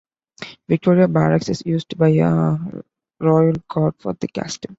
Victoria 0.67 1.07
Barracks 1.07 1.47
is 1.49 1.61
used 1.63 1.95
by 1.95 2.09
the 2.11 2.83
Royal 3.19 3.53
Guard 3.69 3.93
for 3.99 4.13
the 4.13 4.27
castle. 4.27 4.69